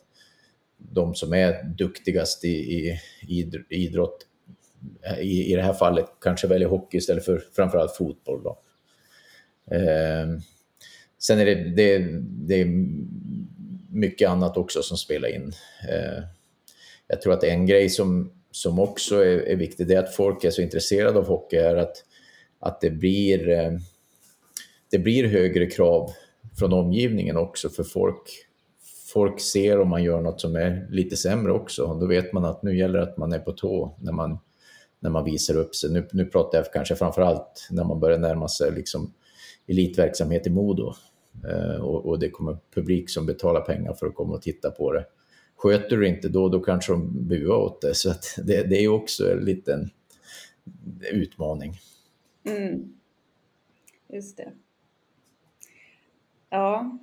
[0.79, 4.27] de som är duktigast i, i, i idrott,
[5.21, 8.43] i, i det här fallet, kanske väljer hockey istället för framförallt fotboll.
[8.43, 8.59] Då.
[9.71, 10.27] Eh,
[11.19, 12.67] sen är det, det, det är
[13.91, 15.53] mycket annat också som spelar in.
[15.89, 16.23] Eh,
[17.07, 20.45] jag tror att en grej som som också är, är viktigt, det är att folk
[20.45, 21.97] är så intresserade av hockey, är att,
[22.61, 23.73] att det, blir, eh,
[24.91, 26.11] det blir högre krav
[26.59, 28.23] från omgivningen också, för folk,
[29.13, 31.99] folk ser om man gör något som är lite sämre också.
[32.01, 34.39] Då vet man att nu gäller det att man är på tå när man,
[35.01, 35.91] när man visar upp sig.
[35.91, 39.13] Nu, nu pratar jag kanske framför allt när man börjar närma sig liksom
[39.69, 40.95] elitverksamhet i Modo.
[41.49, 44.93] Eh, och, och, det kommer publik som betalar pengar för att komma och titta på
[44.93, 45.05] det
[45.57, 47.95] sköter du inte då, då kanske de buar åt det.
[47.95, 49.91] Så det, det, är också en liten
[51.13, 51.73] utmaning.
[52.45, 52.93] Mm.
[54.09, 54.53] Just det.
[56.51, 56.99] Ja.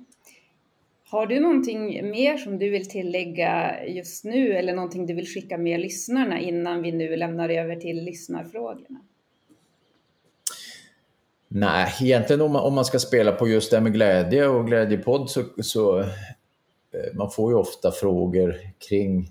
[1.04, 5.58] Har du någonting mer som du vill tillägga just nu eller någonting du vill skicka
[5.58, 9.00] med lyssnarna innan vi nu lämnar över till lyssnarfrågorna?
[11.48, 14.66] Nej, egentligen om man, om man ska spela på just det här med glädje och
[14.66, 16.04] glädjepodd så, så
[16.94, 18.56] Eh, man får ju ofta frågor
[18.88, 19.30] kring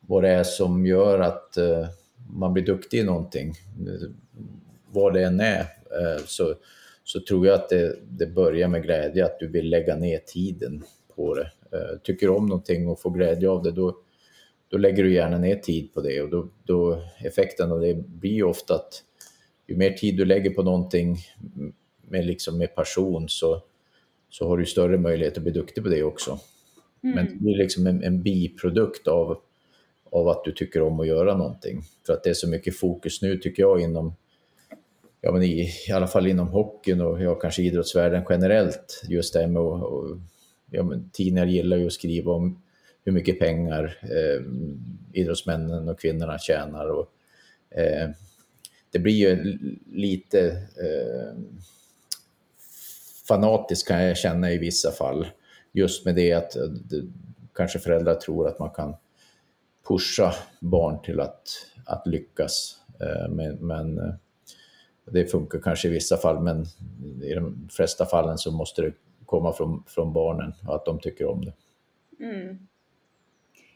[0.00, 1.86] vad det är som gör att eh,
[2.30, 3.48] man blir duktig i någonting.
[3.80, 4.08] Eh,
[4.90, 5.66] vad det än är
[6.26, 6.54] så,
[7.04, 10.84] så tror jag att det, det börjar med glädje, att du vill lägga ner tiden
[11.16, 11.50] på det.
[12.02, 13.98] Tycker om någonting och får glädje av det, då,
[14.68, 18.32] då lägger du gärna ner tid på det och då, då effekten av det blir
[18.32, 19.02] ju ofta att
[19.66, 21.16] ju mer tid du lägger på någonting
[22.02, 23.62] med, liksom med passion så,
[24.30, 26.38] så har du större möjlighet att bli duktig på det också.
[27.02, 27.14] Mm.
[27.14, 29.38] Men det blir liksom en, en biprodukt av,
[30.10, 31.82] av att du tycker om att göra någonting.
[32.06, 34.14] För att det är så mycket fokus nu tycker jag inom
[35.20, 39.46] ja, men i, i alla fall inom hockeyn och ja, kanske idrottsvärlden generellt, just det
[39.46, 40.18] med och, och,
[40.70, 42.62] ja, men tidningar gillar ju att skriva om
[43.04, 44.44] hur mycket pengar eh,
[45.12, 46.90] idrottsmännen och kvinnorna tjänar.
[46.90, 47.12] Och,
[47.78, 48.10] eh,
[48.90, 50.46] det blir ju lite
[50.82, 51.38] eh,
[53.28, 55.26] fanatiskt kan jag känna i vissa fall.
[55.72, 57.02] Just med det att eh, det,
[57.54, 58.96] kanske föräldrar tror att man kan
[59.88, 61.48] pusha barn till att,
[61.86, 62.78] att lyckas.
[63.00, 64.14] Eh, men, men eh,
[65.04, 66.66] det funkar kanske i vissa fall, men
[67.22, 68.92] i de flesta fallen så måste det
[69.26, 71.52] komma från, från barnen och att de tycker om det.
[72.24, 72.58] Mm.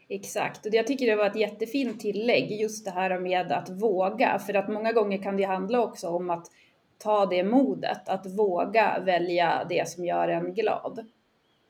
[0.09, 4.39] Exakt, och jag tycker det var ett jättefint tillägg just det här med att våga,
[4.39, 6.47] för att många gånger kan det handla också om att
[6.97, 11.05] ta det modet, att våga välja det som gör en glad.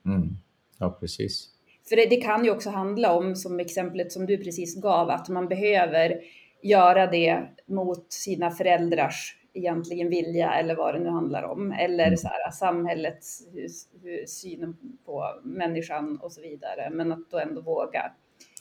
[0.05, 0.37] Mm.
[0.79, 1.49] Ja, precis.
[1.89, 5.29] För det, det, kan ju också handla om, som exemplet som du precis gav, att
[5.29, 6.21] man behöver
[6.61, 11.71] göra det mot sina föräldrars egentligen vilja eller vad det nu handlar om.
[11.71, 12.17] Eller mm.
[12.17, 13.67] så här, samhällets hur,
[14.03, 16.89] hur, synen på människan och så vidare.
[16.89, 18.11] Men att då ändå våga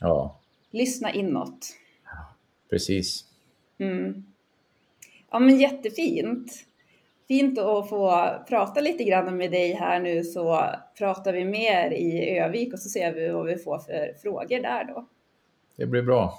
[0.01, 0.41] ja.
[0.71, 1.67] lyssna inåt.
[2.05, 2.37] Ja,
[2.71, 3.25] precis.
[3.79, 4.25] Mm.
[5.31, 6.67] Ja men jättefint.
[7.33, 10.65] Fint att få prata lite grann med dig här nu så
[10.99, 14.85] pratar vi mer i Övik och så ser vi vad vi får för frågor där
[14.85, 15.07] då.
[15.77, 16.39] Det blir bra.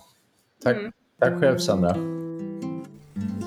[0.63, 0.91] Tack, mm.
[1.19, 1.95] Tack själv Sandra.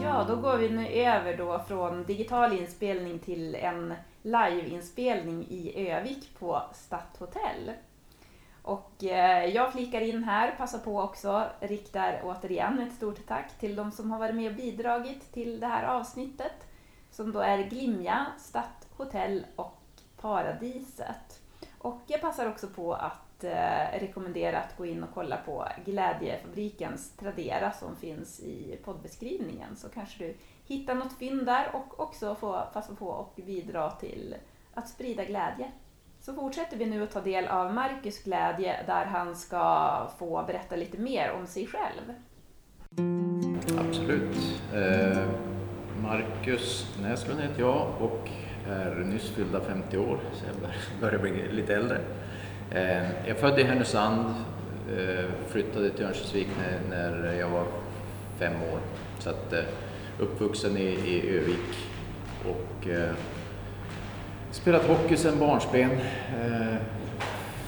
[0.03, 6.39] Ja, då går vi nu över då från digital inspelning till en liveinspelning i Övik
[6.39, 7.73] på Stadthotell.
[8.63, 13.77] Och eh, jag flikar in här, passar på också, riktar återigen ett stort tack till
[13.77, 16.53] de som har varit med och bidragit till det här avsnittet.
[17.17, 19.83] Som då är Glimja, Stadthotell och
[20.21, 21.43] Paradiset.
[21.79, 27.17] Och jag passar också på att eh, rekommendera att gå in och kolla på Glädjefabrikens
[27.17, 32.73] Tradera som finns i poddbeskrivningen så kanske du hittar något fynd där och också får
[32.73, 34.37] passa på och bidra till
[34.75, 35.73] att sprida glädje.
[36.21, 40.77] Så fortsätter vi nu att ta del av Marcus glädje där han ska få berätta
[40.77, 42.15] lite mer om sig själv.
[43.79, 44.37] Absolut.
[44.75, 45.56] Eh,
[46.03, 48.29] Marcus Näslund heter jag och
[48.69, 51.99] är nyss fyllda 50 år, så jag börjar bli lite äldre.
[52.71, 54.35] Eh, jag är född i Härnösand,
[54.99, 56.49] eh, flyttade till Örnsköldsvik
[56.91, 57.65] när, jag var
[58.39, 58.79] fem år.
[59.19, 59.61] Så att, eh,
[60.19, 61.89] uppvuxen i, i Övik
[62.45, 63.11] och eh,
[64.51, 65.91] spelat hockey sedan barnsben.
[65.91, 66.77] Eh,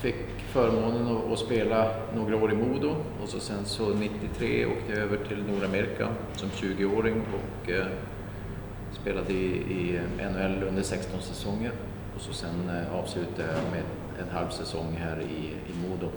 [0.01, 4.93] fick förmånen att, att, spela några år i Modo och så sen så 93 åkte
[4.93, 7.87] jag över till Nordamerika som 20-åring och eh,
[9.09, 11.73] spelade i, i eh, NHL under 16 säsonger
[12.16, 13.83] och så sen eh, avslutade jag med
[14.23, 16.11] en halv säsong här i, i Modo.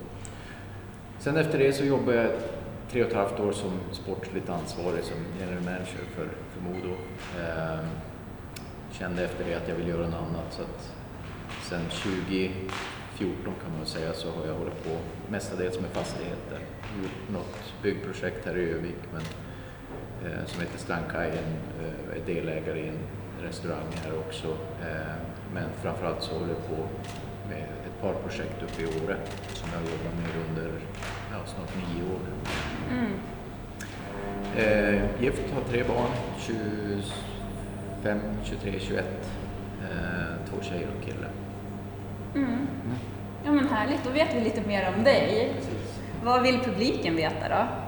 [1.20, 2.32] Sen efter det så jobbade jag
[2.90, 6.96] tre och ett halvt år som sportsligt ansvarig som general manager för, för Modo.
[7.40, 7.86] Ehm,
[8.92, 10.94] kände efter det att jag ville göra något annat så att
[11.62, 14.98] sen 2014 kan man säga så har jag hållit på
[15.30, 16.60] mestadels med fastigheter.
[17.02, 19.22] Gjort något byggprojekt här i Övik men,
[20.46, 21.44] som heter Strandkajen,
[21.80, 23.00] eh, är delägare i en
[23.42, 24.48] restaurang här också.
[24.82, 25.16] Eh,
[25.54, 26.88] men framförallt så håller jag på
[27.50, 29.18] med ett par projekt uppe i Åre
[29.54, 30.72] som jag har jobbat med under
[31.32, 32.20] ja, snart nio år.
[32.92, 33.14] Mm.
[34.58, 36.58] Eh, gift, har tre barn, 20,
[38.04, 39.06] 25, 23, 21.
[40.50, 41.28] två tjejer och kille.
[42.36, 42.50] Mm.
[42.50, 42.68] Mm.
[43.46, 45.54] Ja men härligt, då vet vi lite mer om dig.
[45.56, 46.02] Precis.
[46.24, 47.81] Vad vill publiken veta då?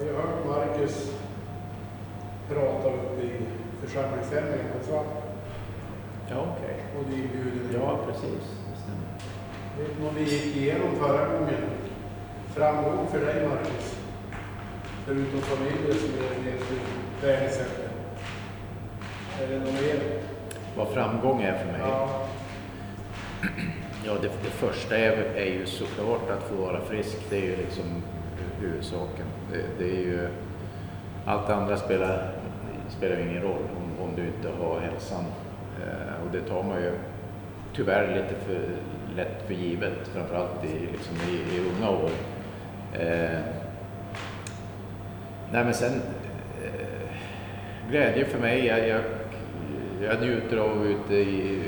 [0.00, 1.12] Har hört Marcus
[2.48, 3.32] prata uppe i
[3.84, 5.06] församlingsstämningen på Svart.
[6.30, 6.74] Ja, okej.
[6.74, 7.00] Okay.
[7.00, 7.80] Och du inbjuden.
[7.80, 8.44] Ja, precis.
[8.70, 9.08] Det stämmer.
[9.78, 11.62] Vet du vad vi gick igenom förra gången?
[12.54, 13.98] Framgång för dig, Marcus?
[15.06, 17.88] Förutom familjen som är det värdesätter.
[19.42, 20.22] Är det något mer?
[20.76, 21.80] Vad framgång är för mig?
[21.80, 22.26] Ja.
[24.06, 27.16] Ja, det, det första är, är ju såklart att få vara frisk.
[27.30, 28.02] Det är ju liksom
[28.60, 29.26] huvudsaken.
[29.52, 30.28] Det, det är ju,
[31.24, 32.32] allt det andra spelar,
[32.88, 35.24] spelar ingen roll om, om du inte har hälsan.
[35.80, 36.92] Eh, och det tar man ju
[37.74, 38.68] tyvärr lite för
[39.16, 42.10] lätt för givet, framförallt i, liksom i, i unga år.
[42.92, 43.40] Eh,
[45.52, 46.02] nej men sen
[46.64, 47.10] eh,
[47.90, 48.66] glädje för mig.
[48.66, 49.00] Jag, jag,
[50.02, 51.14] jag njuter av att vara ute,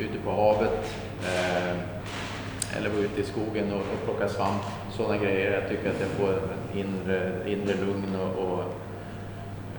[0.02, 1.76] ute på havet eh,
[2.76, 4.62] eller vara ute i skogen och, och plocka svamp.
[4.92, 5.60] Sådana grejer.
[5.60, 6.34] Jag tycker att jag får
[6.74, 8.60] inre, inre lugn och, och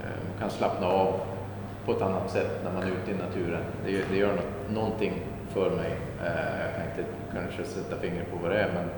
[0.03, 1.19] eh, kan slappna av
[1.85, 3.63] på ett annat sätt när man är ute i naturen.
[3.85, 5.13] Det, det gör något, någonting
[5.49, 5.91] för mig.
[6.21, 8.89] Eh, jag kan inte kanske sätta fingret på vad det är men,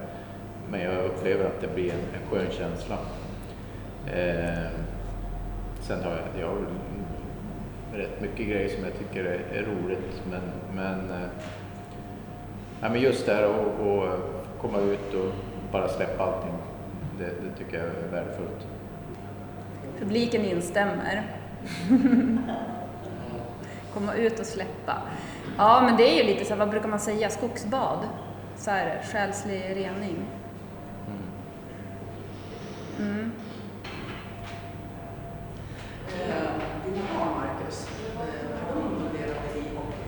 [0.69, 2.97] men jag upplever att det blir en, en skön känsla.
[4.07, 4.69] Eh,
[5.81, 6.57] sen har jag, jag har
[7.93, 10.41] rätt mycket grejer som jag tycker är, är roligt men,
[10.75, 11.27] men, eh,
[12.81, 14.19] ja, men just det här att
[14.61, 16.53] komma ut och bara släppa allting,
[17.17, 18.67] det, det tycker jag är värdefullt.
[19.99, 21.23] Publiken instämmer.
[23.93, 25.01] Komma ut och släppa.
[25.57, 27.99] Ja, men det är ju lite så här, vad brukar man säga, skogsbad?
[28.55, 30.25] Så här, själslig rening.
[32.99, 33.31] Mm.
[36.85, 37.89] Dina barn, Marcus,
[38.21, 40.05] är de involverade i hockey?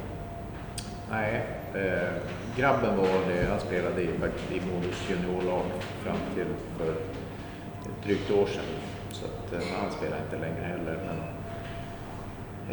[1.12, 2.10] Nej, eh,
[2.58, 3.48] grabben var det.
[3.50, 4.10] Han spelade i,
[4.58, 5.66] i Modos juniorlag
[6.04, 6.46] fram till
[6.78, 8.64] för ett drygt år sedan.
[9.12, 10.98] Så att, eh, han spelar inte längre heller.
[11.08, 11.20] Men,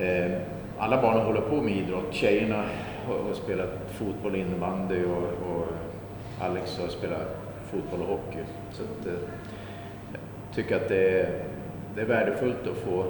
[0.04, 0.40] eh,
[0.78, 2.14] alla barnen håller på med idrott.
[2.14, 2.64] Tjejerna
[3.06, 5.66] har, har spelat fotboll och innebandy och, och,
[6.40, 7.36] Alex har spelat
[7.70, 8.44] fotboll och hockey.
[8.72, 9.12] Så att, eh,
[10.12, 11.44] jag tycker att det är,
[11.94, 13.04] det är värdefullt att få,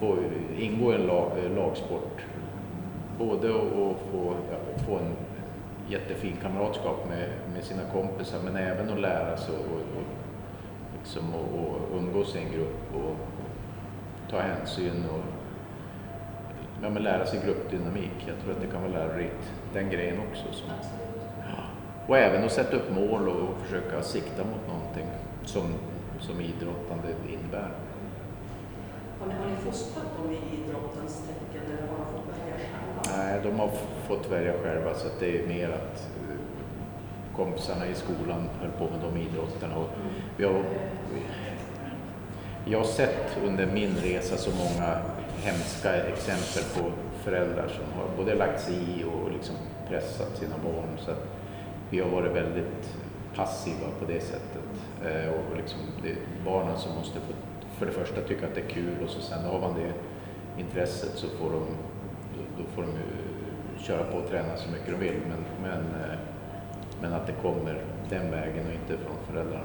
[0.00, 0.16] få
[0.58, 2.20] ingå i en lag, eh, lagsport.
[3.18, 5.16] Både att få, ja, få en
[5.92, 10.04] jättefin kamratskap med, med sina kompisar men även att lära sig och, och,
[10.98, 11.58] liksom, och,
[11.92, 13.16] och umgås i en grupp och
[14.30, 15.24] ta hänsyn och
[16.82, 18.26] ja, men lära sig gruppdynamik.
[18.26, 20.44] Jag tror att det kan vara lärorikt, den grejen också.
[20.52, 20.64] Så.
[22.06, 25.06] Och även att sätta upp mål och försöka sikta mot någonting
[25.44, 25.74] som,
[26.20, 27.70] som idrottande innebär.
[29.22, 33.16] Har ni, har ni fostrat dem i idrottens tecken eller har de fått välja själva?
[33.16, 33.70] Nej, de har
[34.08, 36.36] fått välja själva så det är mer att eh,
[37.36, 39.76] kompisarna i skolan höll på med de idrotterna.
[39.76, 39.88] Och
[40.36, 40.64] vi har,
[42.64, 44.98] jag har sett under min resa så många
[45.36, 46.90] hemska exempel på
[47.24, 49.56] föräldrar som har både lagt sig i och liksom
[49.88, 50.98] pressat sina barn.
[50.98, 51.26] Så att
[51.90, 52.96] vi har varit väldigt
[53.36, 54.62] passiva på det sättet.
[55.04, 57.32] Eh, och liksom det är barnen som måste få,
[57.82, 59.92] för det första tycka att det är kul och så sen har man det
[60.62, 61.66] intresset så får de,
[62.58, 62.92] då, får de
[63.82, 65.20] köra på och träna så mycket de vill.
[65.28, 66.18] Men, men, eh,
[67.00, 69.64] men att det kommer den vägen och inte från föräldrarna.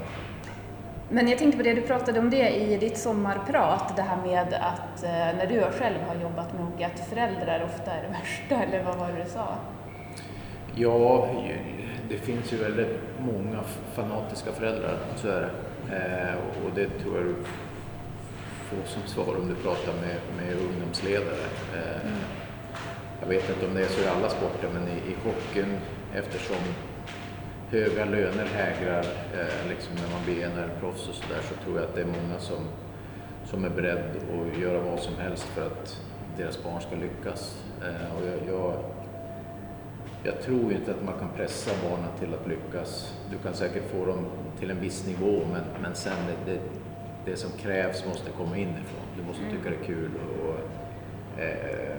[1.09, 4.53] Men jag tänkte på det, du pratade om det i ditt sommarprat, det här med
[4.53, 8.63] att eh, när du själv har jobbat med hockey, att föräldrar ofta är det värsta,
[8.63, 9.47] eller vad var det du sa?
[10.75, 11.29] Ja,
[12.09, 13.59] det finns ju väldigt många
[13.93, 15.49] fanatiska föräldrar, så är det.
[15.95, 17.35] Eh, och det tror jag
[18.69, 21.45] får som svar om du pratar med, med ungdomsledare.
[21.75, 22.11] Eh,
[23.21, 25.77] jag vet inte om det är så i alla sporter, men i, i hockeyn,
[26.13, 26.63] eftersom
[27.69, 31.95] höga löner hägrar eh, liksom när man blir NHL-proffs och sådär, så tror jag att
[31.95, 32.63] det är många som,
[33.45, 36.01] som är beredda att göra vad som helst för att
[36.37, 37.63] deras barn ska lyckas.
[37.81, 38.83] Eh, och jag, jag
[40.23, 43.13] jag tror inte att man kan pressa barnen till att lyckas.
[43.31, 44.25] Du kan säkert få dem
[44.59, 46.59] till en viss nivå men, men sen det, det,
[47.27, 49.05] det som krävs måste komma inifrån.
[49.17, 50.59] Du måste tycka det är kul och, och,
[51.41, 51.97] eh,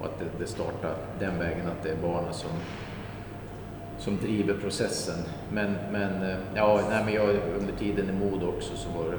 [0.00, 2.50] och att det, det, startar den vägen, att det är barnen som,
[3.98, 5.24] som driver processen.
[5.52, 7.28] Men, men, eh, ja, nej, men jag,
[7.58, 9.18] under tiden i mod också så var det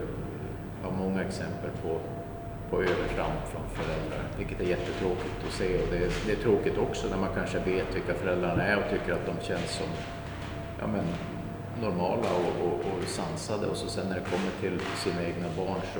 [0.83, 1.99] jag har många exempel på
[2.69, 5.77] på övertramp från föräldrar, vilket är jättetråkigt att se.
[5.77, 8.89] Och det, är, det är tråkigt också när man kanske vet vilka föräldrarna är och
[8.91, 9.87] tycker att de känns som
[10.79, 11.03] ja, men,
[11.81, 15.81] normala och, och, och sansade och så sen när det kommer till sina egna barn
[15.93, 15.99] så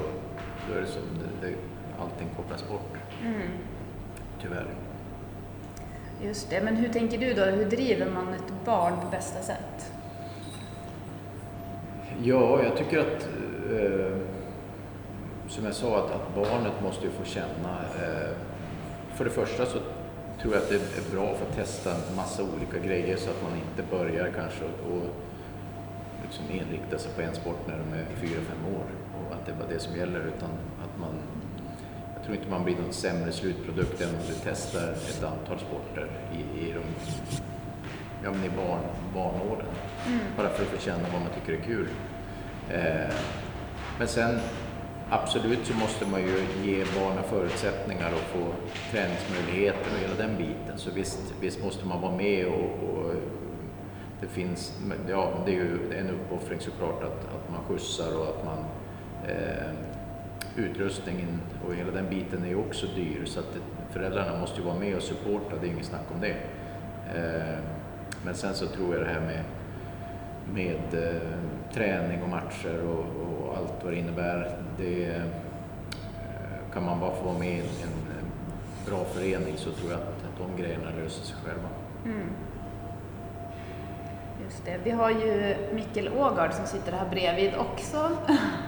[0.69, 1.55] då är det som det, det,
[1.99, 2.93] allting kopplas bort.
[3.23, 3.49] Mm.
[4.41, 4.67] Tyvärr.
[6.23, 7.43] Just det, men hur tänker du då?
[7.43, 9.91] Hur driver man ett barn på bästa sätt?
[12.23, 13.29] Ja, jag tycker att
[13.71, 14.17] eh,
[15.47, 17.79] som jag sa, att, att barnet måste ju få känna.
[18.01, 18.31] Eh,
[19.15, 19.77] för det första så
[20.41, 23.43] tror jag att det är bra för att testa en massa olika grejer så att
[23.43, 25.03] man inte börjar kanske och
[26.25, 28.85] liksom inrikta sig på en sport när de är fyra, fem år
[29.19, 30.49] och att det är bara det som gäller utan
[30.83, 31.13] att man
[32.15, 36.07] jag tror inte man blir någon sämre slutprodukt än om du testar ett antal sporter
[36.33, 36.83] i, i, de,
[38.23, 38.79] ja, men i barn,
[39.13, 39.65] barnåren.
[40.07, 40.19] Mm.
[40.37, 41.87] Bara för att få känna vad man tycker är kul.
[42.69, 43.15] Eh,
[43.99, 44.39] men sen
[45.09, 48.53] Absolut så måste man ju ge barnen förutsättningar att få
[48.91, 50.77] träningsmöjligheter och hela den biten.
[50.77, 53.13] Så visst, visst måste man vara med och, och
[54.25, 54.73] det finns,
[55.09, 58.57] ja det är ju en uppoffring såklart att, att man skjutsar och att man
[59.27, 59.71] eh,
[60.55, 63.59] utrustningen och hela den biten är ju också dyr så att det,
[63.93, 66.37] föräldrarna måste ju vara med och supporta, det är inget snack om det.
[67.15, 67.59] Eh,
[68.25, 69.43] men sen så tror jag det här med,
[70.53, 71.21] med eh,
[71.73, 75.23] träning och matcher och, och allt vad det innebär, det, eh,
[76.73, 78.21] kan man bara få vara med i en
[78.89, 81.69] bra förening så tror jag att de grejerna löser sig själva.
[82.05, 82.29] Mm.
[84.45, 84.79] Just det.
[84.83, 88.17] Vi har ju Mikkel Ågard som sitter här bredvid också.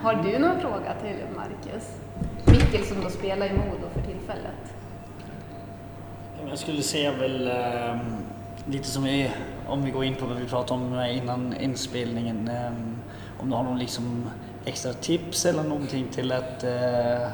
[0.02, 1.84] Har du någon fråga till Marcus?
[2.46, 4.74] Mikkel som då spelar i Modo för tillfället?
[6.50, 7.98] Jag skulle säga väl eh,
[8.66, 9.32] lite som vi,
[9.68, 12.48] om vi går in på vad vi pratade om innan inspelningen.
[12.48, 12.72] Eh,
[13.40, 14.30] om du har någon liksom
[14.66, 17.28] extra tips eller någonting till att eh,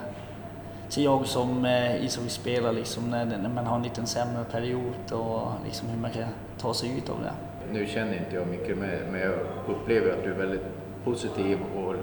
[0.93, 5.51] till jag som eh, ishockeyspelare liksom när, när man har en liten sämre period och
[5.65, 6.23] liksom hur man kan
[6.57, 7.33] ta sig ut av det.
[7.71, 9.33] Nu känner inte jag mycket men jag
[9.67, 10.65] upplever att du är väldigt
[11.03, 11.95] positiv och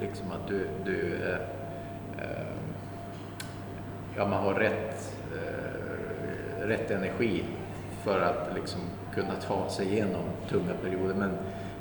[0.00, 1.38] liksom att du, du eh,
[2.24, 2.46] eh,
[4.16, 7.44] ja, man har rätt, eh, rätt energi
[8.04, 8.80] för att liksom
[9.14, 11.14] kunna ta sig igenom tunga perioder.
[11.14, 11.30] Men,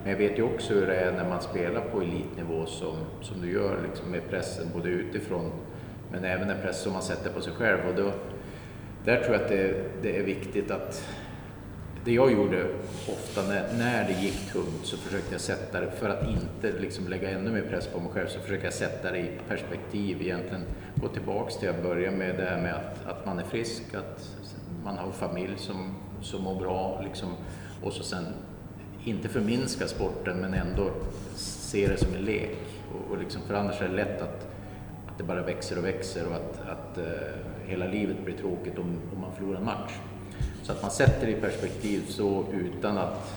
[0.04, 3.42] men jag vet ju också hur det är när man spelar på elitnivå som, som
[3.42, 5.52] du gör liksom med pressen både utifrån
[6.16, 7.80] men även den press som man sätter på sig själv.
[7.88, 8.12] Och då,
[9.06, 11.08] där tror jag att det, det är viktigt att
[12.06, 12.66] det jag gjorde
[13.08, 17.08] ofta när, när det gick tungt så försökte jag sätta det, för att inte liksom
[17.08, 20.64] lägga ännu mer press på mig själv, så försöker jag sätta det i perspektiv egentligen.
[20.96, 24.30] Gå tillbaks till jag började med det här med att, att man är frisk, att
[24.84, 27.30] man har familj som, som mår bra liksom.
[27.84, 28.26] och så sen
[29.04, 30.90] inte förminska sporten men ändå
[31.36, 32.58] se det som en lek.
[32.92, 34.55] Och, och liksom, för annars är det lätt att, att
[35.18, 39.22] det bara växer och växer och att, att eh, hela livet blir tråkigt om, om
[39.22, 39.92] man förlorar en match.
[40.64, 43.34] Så att man sätter det i perspektiv så utan att,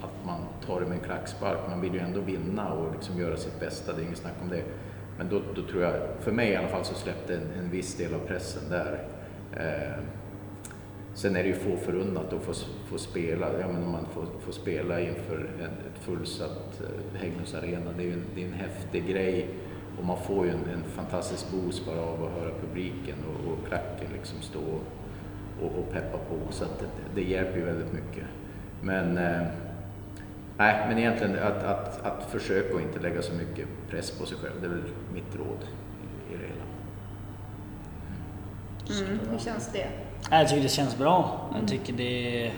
[0.00, 1.58] att man tar det med en klackspark.
[1.68, 4.48] Man vill ju ändå vinna och liksom göra sitt bästa, det är inget snack om
[4.48, 4.62] det.
[5.18, 7.96] Men då, då tror jag, för mig i alla fall, så släppte en, en viss
[7.96, 9.08] del av pressen där.
[9.52, 10.02] Eh,
[11.14, 12.52] sen är det ju få förunnat att få,
[12.86, 17.54] få spela, ja, men om man får, får spela inför en, ett fullsatt eh, Hägglunds
[17.54, 19.48] arena, det är ju en, det är en häftig grej
[19.98, 23.68] och man får ju en, en fantastisk boost bara av att höra publiken och, och
[23.68, 24.80] klacken liksom stå
[25.62, 26.52] och, och peppa på.
[26.52, 28.24] Så att det, det hjälper ju väldigt mycket.
[28.82, 29.46] Men, eh,
[30.56, 34.38] nej, men egentligen att, att, att försöka att inte lägga så mycket press på sig
[34.38, 34.82] själv, det är väl
[35.14, 35.58] mitt råd
[36.30, 36.66] i, i det hela.
[39.06, 39.88] Mm, hur känns det?
[40.30, 41.50] Jag tycker det känns bra.
[41.60, 42.52] Jag tycker det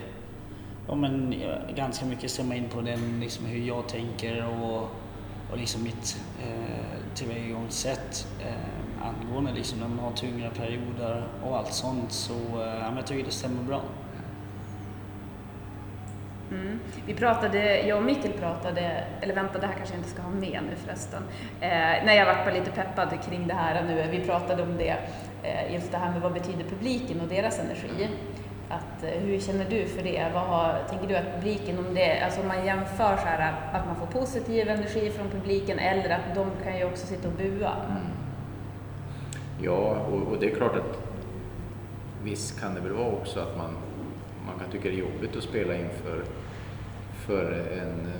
[0.88, 1.34] ja, men,
[1.76, 4.82] ganska mycket stämmer in på den, liksom, hur jag tänker och,
[5.52, 8.26] och liksom mitt eh, tillvägagångssätt.
[8.40, 13.24] Eh, angående liksom när man har tyngre perioder och allt sånt så eh, jag tycker
[13.24, 13.82] det stämmer bra.
[16.50, 16.80] Mm.
[17.06, 20.30] Vi pratade, jag och Mikael pratade, eller vänta det här kanske jag inte ska ha
[20.30, 21.22] med nu förresten,
[21.60, 21.68] eh,
[22.04, 24.96] när jag varit lite peppad kring det här nu, vi pratade om det,
[25.42, 28.08] eh, just det här med vad betyder publiken och deras energi.
[28.68, 30.30] Att, eh, hur känner du för det?
[30.34, 33.86] Vad har, tänker du att publiken, om, det, alltså om man jämför så här, att
[33.86, 37.72] man får positiv energi från publiken eller att de kan ju också sitta och bua?
[37.90, 38.02] Mm.
[39.62, 40.98] Ja, och, och, det är klart att
[42.22, 43.76] visst kan det väl vara också att man,
[44.46, 46.22] man kan tycka det är jobbigt att spela inför
[47.26, 48.12] för en,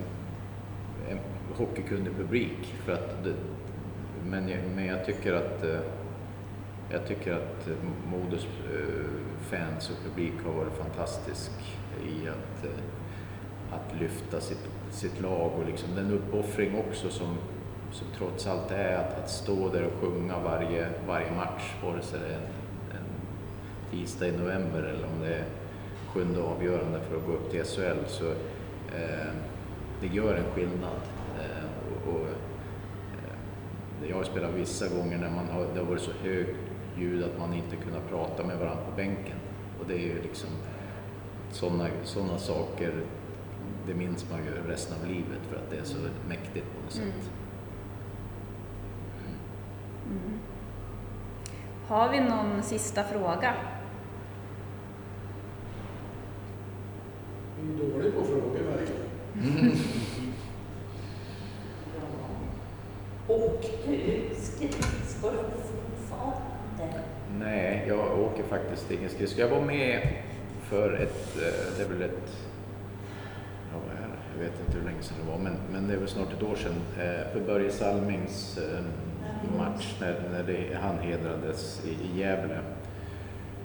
[1.11, 1.19] en
[1.57, 2.75] hockeykunnig publik.
[2.85, 3.35] För att det,
[4.27, 5.81] men, men jag tycker att eh,
[6.91, 7.75] jag tycker att eh,
[8.11, 9.05] Modos eh,
[9.41, 11.51] fans och publik har varit fantastisk
[12.05, 12.71] i att, eh,
[13.75, 17.37] att lyfta sitt, sitt lag och liksom den uppoffring också som
[17.93, 22.21] som trots allt är att, att stå där och sjunga varje, varje match, vare sig
[22.21, 22.43] det är en,
[22.99, 23.05] en
[23.91, 25.45] tisdag i november eller om det är
[26.09, 28.07] sjunde avgörande för att gå upp till SHL.
[28.07, 28.31] Så,
[28.97, 29.33] eh,
[30.01, 31.01] det gör en skillnad.
[31.39, 31.65] Eh,
[32.07, 32.29] och, och
[34.09, 36.68] jag har spelat vissa gånger när man har, det har varit så högt
[37.01, 39.37] ljud att man inte kunnat prata med varandra på bänken.
[39.81, 40.51] Och det är ju liksom
[41.51, 42.93] sådana såna saker,
[43.87, 45.97] det minns man ju resten av livet för att det är så
[46.29, 47.09] mäktigt på något mm.
[47.09, 47.31] sätt.
[50.07, 50.39] Mm.
[51.87, 53.55] Har vi någon sista fråga?
[57.61, 59.03] Du är dålig på frågor verkligen.
[59.39, 59.73] Mm.
[63.29, 65.33] Och du skridskor
[65.63, 67.01] fortfarande?
[67.39, 68.19] Nej, jag
[68.95, 69.41] åker skridskor.
[69.41, 70.09] Jag var med
[70.69, 72.37] för ett, eh, det är väl ett,
[73.73, 74.19] ja vad är det?
[74.37, 76.43] Jag vet inte hur länge sedan det var, men, men det är väl snart ett
[76.43, 78.85] år sedan, eh, för Börje Salmings eh,
[79.59, 82.59] match när, när det, han hedrades i, i Gävle.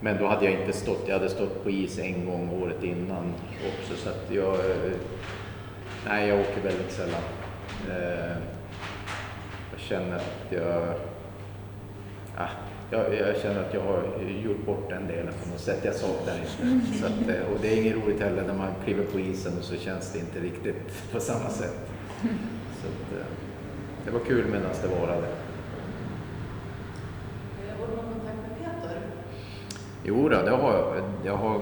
[0.01, 3.33] Men då hade jag inte stått, jag hade stått på is en gång året innan
[3.67, 4.57] också så att jag,
[6.07, 7.21] nej jag åker väldigt sällan.
[9.71, 10.93] Jag känner att jag,
[12.37, 12.49] ah,
[12.93, 14.03] jag, jag, känner att jag har
[14.43, 15.79] gjort bort den delen på något sätt.
[15.83, 16.97] Jag saknar inte.
[16.97, 19.63] Så att, eh, och det är inget roligt heller när man kliver på isen och
[19.63, 21.89] så känns det inte riktigt på samma sätt.
[22.81, 23.25] Så att, eh,
[24.05, 25.27] det var kul medan det varade.
[30.05, 31.61] Jo då, det har, jag har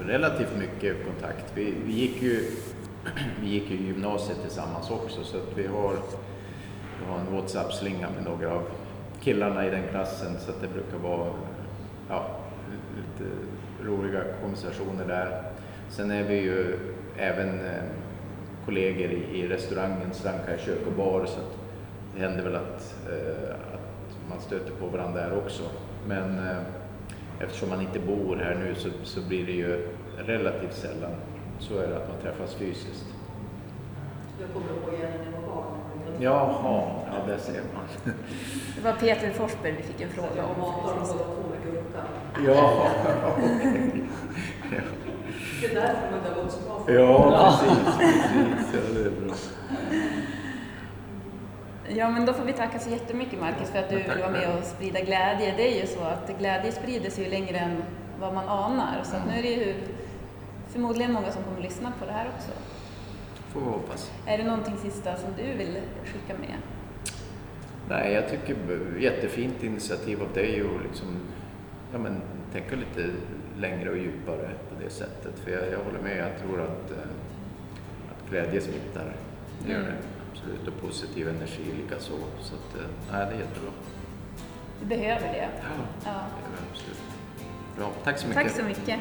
[0.00, 1.52] relativt mycket kontakt.
[1.54, 2.50] Vi, vi, gick ju,
[3.40, 5.92] vi gick ju gymnasiet tillsammans också så att vi har,
[7.00, 8.62] vi har en WhatsApp-slinga med några av
[9.20, 11.32] killarna i den klassen så att det brukar vara
[12.08, 12.26] ja,
[12.96, 13.30] lite
[13.82, 15.42] roliga konversationer där.
[15.88, 16.78] Sen är vi ju
[17.16, 17.82] även eh,
[18.64, 21.58] kollegor i, i restaurangen, Stranka kök och bar så att
[22.14, 25.62] det händer väl att, eh, att man stöter på varandra där också.
[26.08, 26.62] Men eh,
[27.40, 31.12] eftersom man inte bor här nu så, så blir det ju relativt sällan
[31.58, 33.06] så är det att man träffas fysiskt.
[34.40, 35.39] Jag kommer ihåg när.
[36.20, 38.14] Jaha, ja det ser man.
[38.76, 40.60] Det var Peter Forsberg vi fick en att fråga om.
[41.50, 42.02] med gurka.
[42.46, 42.88] Ja,
[45.60, 48.74] Det är därför inte har gått så bra för ja precis, precis.
[48.74, 49.34] Ja, det är bra.
[51.88, 54.48] Ja, men då får vi tacka så jättemycket Marcus för att du vill vara med
[54.58, 55.54] och sprida glädje.
[55.56, 57.82] Det är ju så att glädje sprider sig ju längre än
[58.20, 59.00] vad man anar.
[59.04, 59.74] Så att nu är det ju
[60.68, 62.50] förmodligen många som kommer lyssna på det här också.
[63.52, 64.10] Får vi hoppas.
[64.26, 66.56] Är det någonting sista som du vill skicka med?
[67.88, 68.56] Nej, jag tycker
[68.98, 71.06] jättefint initiativ av dig och liksom,
[71.92, 72.20] ja, men,
[72.52, 73.10] tänka lite
[73.58, 75.38] längre och djupare på det sättet.
[75.38, 76.96] För jag, jag håller med, jag tror att, eh,
[78.10, 79.16] att glädje smittar.
[79.66, 79.90] Det gör Mm.
[79.92, 79.98] det
[80.32, 82.12] absolut och positiv energi likaså.
[82.40, 83.70] Så att, eh, nej, det är jättebra.
[84.80, 85.48] Du behöver det.
[85.62, 86.10] Ja, Ja.
[86.12, 87.00] det det absolut.
[87.76, 88.42] Bra, tack så mycket.
[88.42, 89.00] Tack så mycket.